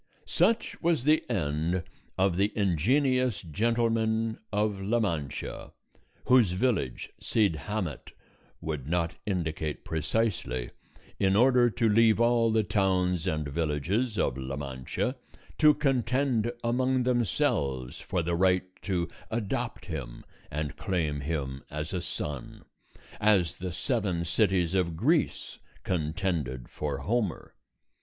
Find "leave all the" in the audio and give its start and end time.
11.87-12.63